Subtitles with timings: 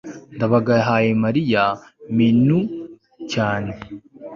[0.35, 1.63] ndabaga yahaye mariya
[2.17, 2.57] menu
[3.31, 3.71] cyane